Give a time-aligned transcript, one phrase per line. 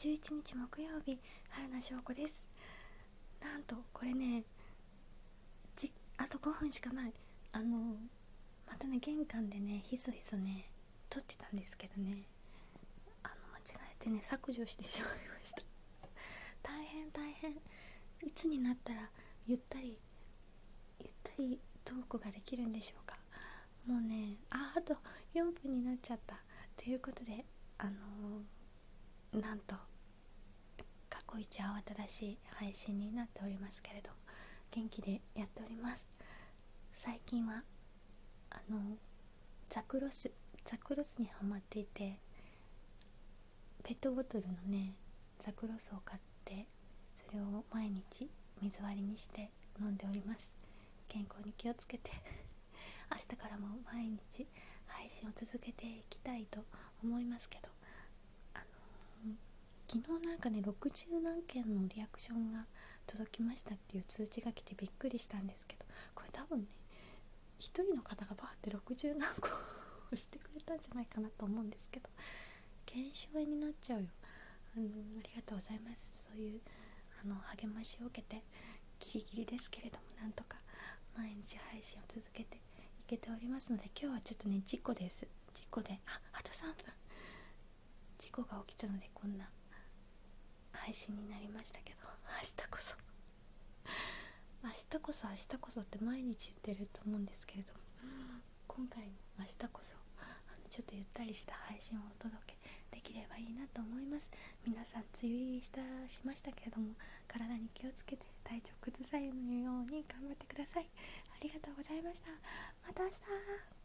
[0.00, 1.18] 11日木曜日
[1.50, 2.42] 春名翔子です。
[3.42, 4.44] なんとこれね
[5.76, 7.12] じあと5分しかない。
[7.52, 7.96] あの
[8.66, 10.70] またね玄関でねひそひそね
[11.10, 12.22] 撮ってたんですけどね。
[13.24, 13.62] あの間違
[13.92, 15.62] えてね削除してしまいました。
[16.64, 17.52] 大変大変。
[18.22, 19.10] いつになったら
[19.46, 19.98] ゆったり
[20.98, 23.18] ゆったりトークができるんでしょうか。
[23.84, 24.96] もうねああと
[25.34, 26.42] 4分になっちゃった。
[26.78, 27.44] ということで
[27.76, 29.89] あのー、なんと
[31.62, 34.10] 慌ただしい配信になっておりますけれど
[34.70, 36.06] 元気でやっております。
[36.94, 37.62] 最近は
[38.50, 38.78] あの
[39.68, 40.30] ザクロス
[40.64, 42.18] ザクロスにハマっていて
[43.82, 44.94] ペットボトルのね
[45.44, 46.66] ザクロスを買って
[47.14, 48.28] それを毎日
[48.60, 50.50] 水割りにして飲んでおります。
[51.08, 52.10] 健康に気をつけて
[53.10, 54.46] 明日からも毎日
[54.86, 56.64] 配信を続けていきたいと
[57.02, 57.68] 思いますけど、
[59.92, 62.64] 昨日なんかね60何件のリアクションが
[63.08, 66.66] 届きましたっていう通知が来てびっくりしたんですけどこれ多分ね
[67.58, 72.08] 1人の方がバーって60何個押してくれたんじゃないかなと思うんですけど
[72.86, 74.06] 検証になっちゃうよ。
[74.76, 74.88] あのあ
[75.26, 76.24] りがとうございます。
[76.30, 76.60] そういう
[77.24, 78.44] あの励ましを受けて
[79.00, 80.56] ギリギリですけれどもなんとか
[81.16, 82.60] 毎日配信を続けてい
[83.08, 85.26] けておりますので今日はちょっとね事故です。
[85.52, 86.94] 事故でああと3分。
[88.18, 89.50] 事故が起きたのでこんな
[90.90, 92.96] 配信になりましたけど明日こそ。
[94.64, 97.78] 明日こそ明日こそって毎日言ってると思うんですけれども
[98.66, 102.56] 今回も明日こそあのちょっとゆったりした配信をお届け
[102.90, 104.30] できればいいなと思います。
[104.66, 106.96] 皆さん梅雨入りしたしましたけれども
[107.28, 109.26] 体に気をつけて体調崩さない
[109.62, 110.90] ように頑張ってください。
[111.30, 112.32] ありがとうございました。
[112.84, 113.79] また明日。